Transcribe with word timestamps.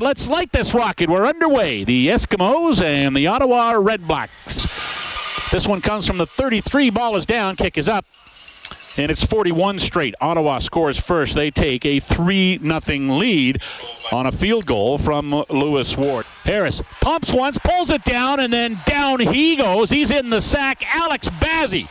Let's 0.00 0.30
light 0.30 0.50
this 0.50 0.72
rocket. 0.72 1.10
We're 1.10 1.26
underway. 1.26 1.84
The 1.84 2.08
Eskimos 2.08 2.82
and 2.82 3.14
the 3.14 3.26
Ottawa 3.26 3.74
Redblacks. 3.74 5.50
This 5.50 5.68
one 5.68 5.82
comes 5.82 6.06
from 6.06 6.16
the 6.16 6.24
33. 6.24 6.88
Ball 6.88 7.16
is 7.16 7.26
down. 7.26 7.56
Kick 7.56 7.76
is 7.76 7.90
up. 7.90 8.06
And 8.96 9.10
it's 9.10 9.22
41 9.22 9.78
straight. 9.80 10.14
Ottawa 10.18 10.60
scores 10.60 10.98
first. 10.98 11.34
They 11.34 11.50
take 11.50 11.84
a 11.84 12.00
3 12.00 12.58
0 12.58 12.80
lead 13.18 13.60
on 14.10 14.24
a 14.24 14.32
field 14.32 14.64
goal 14.64 14.96
from 14.96 15.44
Lewis 15.50 15.94
Ward. 15.94 16.24
Harris 16.44 16.82
pumps 17.02 17.30
once, 17.30 17.58
pulls 17.58 17.90
it 17.90 18.02
down, 18.02 18.40
and 18.40 18.50
then 18.50 18.78
down 18.86 19.20
he 19.20 19.56
goes. 19.56 19.90
He's 19.90 20.10
in 20.10 20.30
the 20.30 20.40
sack. 20.40 20.82
Alex 20.96 21.28
Bazzie 21.28 21.86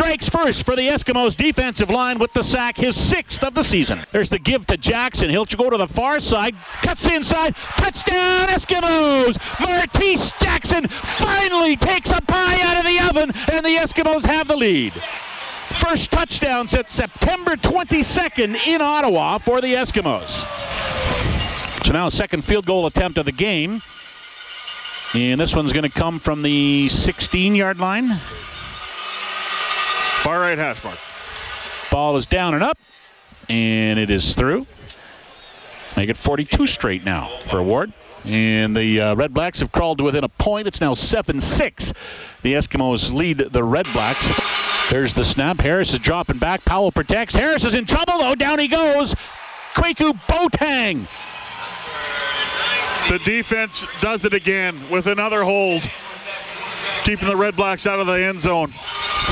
strikes 0.00 0.30
first 0.30 0.64
for 0.64 0.76
the 0.76 0.88
Eskimos 0.88 1.36
defensive 1.36 1.90
line 1.90 2.18
with 2.18 2.32
the 2.32 2.42
sack, 2.42 2.78
his 2.78 2.98
sixth 2.98 3.44
of 3.44 3.52
the 3.52 3.62
season. 3.62 4.00
There's 4.12 4.30
the 4.30 4.38
give 4.38 4.66
to 4.68 4.78
Jackson. 4.78 5.28
He'll 5.28 5.44
go 5.44 5.68
to 5.68 5.76
the 5.76 5.86
far 5.86 6.20
side, 6.20 6.54
cuts 6.80 7.06
inside, 7.14 7.54
touchdown 7.54 8.48
Eskimos! 8.48 9.36
Martese 9.58 10.40
Jackson 10.40 10.88
finally 10.88 11.76
takes 11.76 12.10
a 12.12 12.22
pie 12.22 12.62
out 12.62 12.78
of 12.78 12.84
the 12.84 13.10
oven, 13.10 13.30
and 13.52 13.66
the 13.66 13.76
Eskimos 13.76 14.24
have 14.24 14.48
the 14.48 14.56
lead. 14.56 14.94
First 14.94 16.10
touchdown 16.10 16.66
since 16.66 16.94
September 16.94 17.56
22nd 17.56 18.68
in 18.68 18.80
Ottawa 18.80 19.36
for 19.36 19.60
the 19.60 19.74
Eskimos. 19.74 21.84
So 21.84 21.92
now 21.92 22.08
second 22.08 22.42
field 22.42 22.64
goal 22.64 22.86
attempt 22.86 23.18
of 23.18 23.26
the 23.26 23.32
game. 23.32 23.82
And 25.14 25.38
this 25.38 25.54
one's 25.54 25.74
going 25.74 25.90
to 25.90 25.90
come 25.90 26.20
from 26.20 26.40
the 26.40 26.88
16 26.88 27.54
yard 27.54 27.78
line. 27.78 28.18
Far 30.22 30.40
right 30.40 30.58
hash 30.58 30.84
mark. 30.84 30.98
Ball 31.90 32.16
is 32.16 32.26
down 32.26 32.54
and 32.54 32.62
up, 32.62 32.78
and 33.48 33.98
it 33.98 34.10
is 34.10 34.34
through. 34.34 34.66
Make 35.96 36.10
it 36.10 36.16
42 36.16 36.66
straight 36.66 37.04
now 37.04 37.28
for 37.44 37.62
Ward. 37.62 37.92
And 38.24 38.76
the 38.76 39.00
uh, 39.00 39.14
Red 39.14 39.32
Blacks 39.32 39.60
have 39.60 39.72
crawled 39.72 39.98
to 39.98 40.04
within 40.04 40.24
a 40.24 40.28
point. 40.28 40.66
It's 40.66 40.80
now 40.80 40.92
7 40.92 41.40
6. 41.40 41.92
The 42.42 42.52
Eskimos 42.52 43.12
lead 43.14 43.38
the 43.38 43.64
Red 43.64 43.86
Blacks. 43.94 44.90
There's 44.90 45.14
the 45.14 45.24
snap. 45.24 45.58
Harris 45.58 45.94
is 45.94 46.00
dropping 46.00 46.38
back. 46.38 46.64
Powell 46.64 46.92
protects. 46.92 47.34
Harris 47.34 47.64
is 47.64 47.74
in 47.74 47.86
trouble, 47.86 48.18
though. 48.18 48.34
Down 48.34 48.58
he 48.58 48.68
goes. 48.68 49.14
Kwaku 49.72 50.12
Boateng. 50.26 51.06
The 53.08 53.18
defense 53.20 53.86
does 54.02 54.24
it 54.24 54.34
again 54.34 54.78
with 54.90 55.06
another 55.06 55.42
hold, 55.42 55.82
keeping 57.04 57.26
the 57.26 57.36
Red 57.36 57.56
Blacks 57.56 57.86
out 57.86 58.00
of 58.00 58.06
the 58.06 58.22
end 58.22 58.40
zone. 58.40 58.72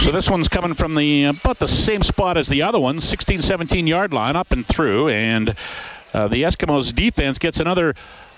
So 0.00 0.12
this 0.12 0.30
one's 0.30 0.48
coming 0.48 0.74
from 0.74 0.94
the 0.94 1.24
about 1.24 1.58
the 1.58 1.68
same 1.68 2.02
spot 2.02 2.36
as 2.36 2.46
the 2.46 2.62
other 2.62 2.78
one, 2.78 3.00
16, 3.00 3.42
17 3.42 3.86
yard 3.86 4.14
line, 4.14 4.36
up 4.36 4.52
and 4.52 4.66
through, 4.66 5.08
and 5.08 5.54
uh, 6.14 6.28
the 6.28 6.44
Eskimos 6.44 6.94
defense 6.94 7.38
gets 7.38 7.60
another 7.60 7.94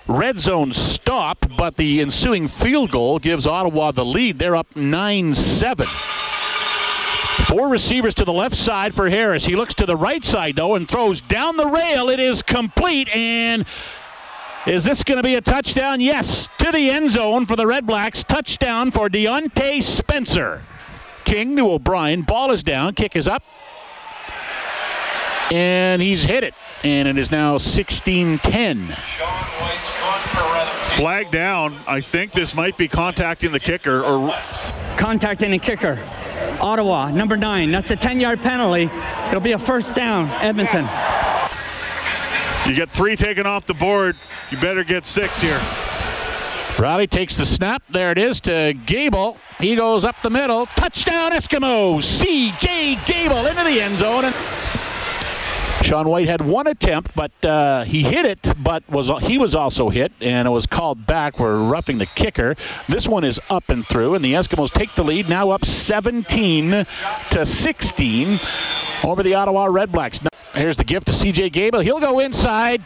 red 0.08 0.40
zone 0.40 0.72
stop, 0.72 1.46
but 1.56 1.76
the 1.76 2.00
ensuing 2.00 2.48
field 2.48 2.90
goal 2.90 3.18
gives 3.18 3.46
Ottawa 3.46 3.92
the 3.92 4.04
lead. 4.04 4.38
They're 4.38 4.56
up 4.56 4.74
9 4.74 5.34
7. 5.34 5.86
Four 5.86 7.68
receivers 7.68 8.14
to 8.14 8.24
the 8.24 8.32
left 8.32 8.56
side 8.56 8.94
for 8.94 9.08
Harris. 9.08 9.44
He 9.44 9.54
looks 9.54 9.74
to 9.74 9.86
the 9.86 9.96
right 9.96 10.24
side, 10.24 10.56
though, 10.56 10.74
and 10.74 10.88
throws 10.88 11.20
down 11.20 11.56
the 11.56 11.66
rail. 11.66 12.08
It 12.08 12.20
is 12.20 12.42
complete, 12.42 13.14
and 13.14 13.64
is 14.66 14.84
this 14.84 15.04
going 15.04 15.18
to 15.18 15.22
be 15.22 15.36
a 15.36 15.40
touchdown? 15.40 16.00
Yes, 16.00 16.48
to 16.58 16.72
the 16.72 16.90
end 16.90 17.10
zone 17.10 17.46
for 17.46 17.54
the 17.54 17.66
Red 17.66 17.86
Blacks. 17.86 18.24
Touchdown 18.24 18.90
for 18.90 19.08
Diontae 19.08 19.82
Spencer. 19.82 20.62
King 21.30 21.54
to 21.54 21.70
O'Brien. 21.70 22.22
Ball 22.22 22.50
is 22.50 22.64
down. 22.64 22.94
Kick 22.94 23.14
is 23.14 23.28
up. 23.28 23.44
And 25.52 26.02
he's 26.02 26.24
hit 26.24 26.42
it. 26.42 26.54
And 26.82 27.06
it 27.06 27.16
is 27.18 27.30
now 27.30 27.58
16 27.58 28.38
10. 28.38 28.86
Flag 30.96 31.30
down. 31.30 31.76
I 31.86 32.00
think 32.00 32.32
this 32.32 32.56
might 32.56 32.76
be 32.76 32.88
contacting 32.88 33.52
the 33.52 33.60
kicker 33.60 34.02
or 34.02 34.34
contacting 34.96 35.52
the 35.52 35.60
kicker. 35.60 36.04
Ottawa, 36.60 37.12
number 37.12 37.36
nine. 37.36 37.70
That's 37.70 37.92
a 37.92 37.96
10 37.96 38.18
yard 38.18 38.42
penalty. 38.42 38.90
It'll 39.28 39.40
be 39.40 39.52
a 39.52 39.58
first 39.60 39.94
down, 39.94 40.26
Edmonton. 40.42 40.82
You 42.68 42.74
get 42.74 42.90
three 42.90 43.14
taken 43.14 43.46
off 43.46 43.66
the 43.66 43.74
board. 43.74 44.16
You 44.50 44.58
better 44.58 44.82
get 44.82 45.04
six 45.04 45.40
here. 45.40 45.60
Robbie 46.80 47.08
takes 47.08 47.36
the 47.36 47.44
snap. 47.44 47.82
There 47.90 48.10
it 48.10 48.16
is 48.16 48.40
to 48.42 48.72
Gable. 48.86 49.36
He 49.58 49.76
goes 49.76 50.06
up 50.06 50.16
the 50.22 50.30
middle. 50.30 50.64
Touchdown 50.64 51.32
Eskimos. 51.32 52.04
C.J. 52.04 52.96
Gable 53.04 53.44
into 53.46 53.64
the 53.64 53.82
end 53.82 53.98
zone. 53.98 54.24
And 54.24 54.34
Sean 55.82 56.08
Whyte 56.08 56.26
had 56.26 56.40
one 56.40 56.66
attempt, 56.66 57.14
but 57.14 57.32
uh, 57.44 57.84
he 57.84 58.02
hit 58.02 58.24
it, 58.24 58.54
but 58.62 58.88
was 58.88 59.10
he 59.22 59.36
was 59.36 59.54
also 59.54 59.90
hit, 59.90 60.10
and 60.22 60.48
it 60.48 60.50
was 60.50 60.66
called 60.66 61.06
back. 61.06 61.38
We're 61.38 61.54
roughing 61.54 61.98
the 61.98 62.06
kicker. 62.06 62.56
This 62.88 63.06
one 63.06 63.24
is 63.24 63.40
up 63.50 63.68
and 63.68 63.86
through, 63.86 64.14
and 64.14 64.24
the 64.24 64.32
Eskimos 64.32 64.72
take 64.72 64.90
the 64.92 65.04
lead, 65.04 65.28
now 65.28 65.50
up 65.50 65.66
17 65.66 66.86
to 67.32 67.44
16 67.44 68.40
over 69.04 69.22
the 69.22 69.34
Ottawa 69.34 69.66
Redblacks. 69.66 70.26
Here's 70.54 70.78
the 70.78 70.84
gift 70.84 71.08
to 71.08 71.12
C.J. 71.12 71.50
Gable. 71.50 71.80
He'll 71.80 72.00
go 72.00 72.20
inside. 72.20 72.80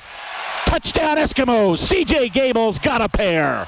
Touchdown 0.66 1.16
Eskimos. 1.16 1.78
C.J. 1.78 2.30
Gable's 2.30 2.78
got 2.78 3.00
a 3.00 3.08
pair. 3.08 3.66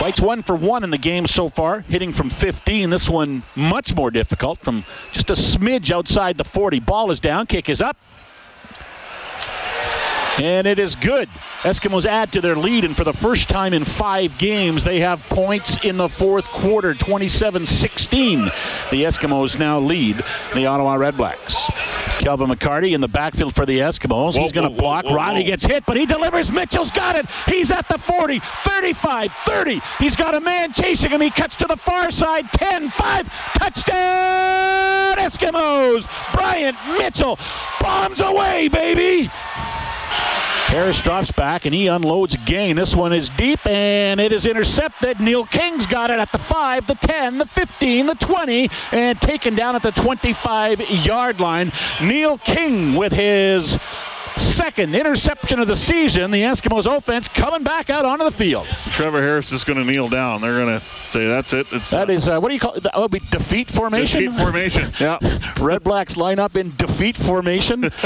Whyte's 0.00 0.20
one 0.20 0.42
for 0.42 0.56
one 0.56 0.82
in 0.82 0.88
the 0.88 0.98
game 0.98 1.26
so 1.26 1.50
far, 1.50 1.80
hitting 1.80 2.14
from 2.14 2.30
15. 2.30 2.88
This 2.88 3.08
one 3.08 3.42
much 3.54 3.94
more 3.94 4.10
difficult 4.10 4.58
from 4.58 4.82
just 5.12 5.28
a 5.28 5.34
smidge 5.34 5.90
outside 5.90 6.38
the 6.38 6.44
40. 6.44 6.80
Ball 6.80 7.10
is 7.10 7.20
down, 7.20 7.46
kick 7.46 7.68
is 7.68 7.82
up. 7.82 7.98
And 10.40 10.66
it 10.66 10.78
is 10.78 10.94
good. 10.96 11.28
Eskimos 11.64 12.06
add 12.06 12.32
to 12.32 12.40
their 12.40 12.56
lead, 12.56 12.86
and 12.86 12.96
for 12.96 13.04
the 13.04 13.12
first 13.12 13.50
time 13.50 13.74
in 13.74 13.84
five 13.84 14.38
games, 14.38 14.84
they 14.84 15.00
have 15.00 15.28
points 15.28 15.84
in 15.84 15.98
the 15.98 16.08
fourth 16.08 16.46
quarter, 16.46 16.94
27 16.94 17.66
16. 17.66 18.44
The 18.44 18.50
Eskimos 19.04 19.58
now 19.58 19.80
lead 19.80 20.16
the 20.54 20.66
Ottawa 20.66 20.96
Redblacks. 20.96 21.89
Kelvin 22.20 22.48
McCarty 22.48 22.92
in 22.92 23.00
the 23.00 23.08
backfield 23.08 23.54
for 23.54 23.64
the 23.64 23.78
Eskimos. 23.78 24.36
Whoa, 24.36 24.42
He's 24.42 24.52
going 24.52 24.68
to 24.68 24.76
block. 24.76 25.06
Whoa, 25.06 25.12
whoa, 25.12 25.16
Ronnie 25.16 25.44
gets 25.44 25.64
hit, 25.64 25.86
but 25.86 25.96
he 25.96 26.04
delivers. 26.04 26.50
Mitchell's 26.50 26.90
got 26.90 27.16
it. 27.16 27.24
He's 27.46 27.70
at 27.70 27.88
the 27.88 27.96
40, 27.96 28.40
35, 28.40 29.32
30. 29.32 29.80
He's 29.98 30.16
got 30.16 30.34
a 30.34 30.40
man 30.40 30.74
chasing 30.74 31.10
him. 31.10 31.20
He 31.22 31.30
cuts 31.30 31.56
to 31.56 31.66
the 31.66 31.78
far 31.78 32.10
side. 32.10 32.44
10, 32.52 32.88
5. 32.88 33.54
Touchdown, 33.54 35.16
Eskimos. 35.16 36.34
Bryant 36.34 36.76
Mitchell 36.98 37.38
bombs 37.80 38.20
away, 38.20 38.68
baby. 38.68 39.30
Harris 40.70 41.02
drops 41.02 41.32
back 41.32 41.64
and 41.64 41.74
he 41.74 41.88
unloads 41.88 42.34
again. 42.34 42.76
This 42.76 42.94
one 42.94 43.12
is 43.12 43.28
deep 43.30 43.66
and 43.66 44.20
it 44.20 44.30
is 44.30 44.46
intercepted. 44.46 45.18
Neil 45.18 45.44
King's 45.44 45.86
got 45.86 46.10
it 46.10 46.20
at 46.20 46.30
the 46.30 46.38
5, 46.38 46.86
the 46.86 46.94
10, 46.94 47.38
the 47.38 47.46
15, 47.46 48.06
the 48.06 48.14
20, 48.14 48.70
and 48.92 49.20
taken 49.20 49.56
down 49.56 49.74
at 49.74 49.82
the 49.82 49.90
25 49.90 51.04
yard 51.04 51.40
line. 51.40 51.72
Neil 52.00 52.38
King 52.38 52.94
with 52.94 53.12
his 53.12 53.80
second 54.36 54.94
interception 54.94 55.58
of 55.58 55.66
the 55.66 55.74
season. 55.74 56.30
The 56.30 56.42
Eskimos 56.42 56.86
offense 56.86 57.26
coming 57.26 57.64
back 57.64 57.90
out 57.90 58.04
onto 58.04 58.24
the 58.24 58.30
field. 58.30 58.68
Trevor 58.92 59.20
Harris 59.20 59.50
is 59.50 59.64
going 59.64 59.80
to 59.80 59.84
kneel 59.84 60.08
down. 60.08 60.40
They're 60.40 60.64
going 60.64 60.78
to 60.78 60.84
say 60.84 61.26
that's 61.26 61.52
it. 61.52 61.72
It's 61.72 61.90
that 61.90 62.10
is, 62.10 62.28
uh, 62.28 62.38
what 62.38 62.48
do 62.48 62.54
you 62.54 62.60
call 62.60 62.74
it? 62.74 62.84
That 62.84 62.96
would 62.96 63.10
be 63.10 63.18
defeat 63.18 63.68
formation? 63.68 64.22
Defeat 64.22 64.40
formation. 64.40 64.92
yeah. 65.00 65.18
Red 65.60 65.82
Blacks 65.82 66.16
line 66.16 66.38
up 66.38 66.54
in 66.54 66.72
defeat 66.76 67.16
formation. 67.16 67.90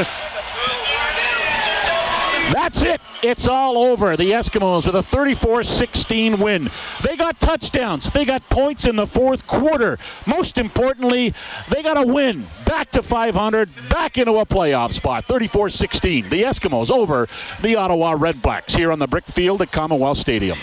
That's 2.53 2.85
it. 2.85 3.01
It's 3.23 3.49
all 3.49 3.79
over. 3.79 4.17
The 4.17 4.33
Eskimos 4.33 4.87
with 4.87 4.95
a 4.95 5.17
34-16 5.17 6.39
win. 6.43 6.69
They 7.03 7.17
got 7.17 7.39
touchdowns. 7.41 8.11
They 8.11 8.25
got 8.25 8.49
points 8.49 8.87
in 8.87 8.97
the 8.97 9.07
fourth 9.07 9.47
quarter. 9.47 9.99
Most 10.27 10.59
importantly, 10.59 11.35
they 11.71 11.83
got 11.83 11.97
a 11.97 12.07
win. 12.07 12.47
Back 12.67 12.93
to 12.93 13.03
500, 13.03 13.71
back 13.89 14.19
into 14.19 14.39
a 14.39 14.47
playoff 14.47 14.93
spot. 14.93 15.27
34-16. 15.27 16.31
The 16.31 16.43
Eskimos 16.43 16.91
over 16.91 17.29
the 17.63 17.77
Ottawa 17.77 18.15
Redblacks 18.15 18.77
here 18.77 18.93
on 18.93 18.99
the 18.99 19.09
brick 19.09 19.25
field 19.25 19.63
at 19.63 19.73
Commonwealth 19.73 20.19
Stadium. 20.19 20.59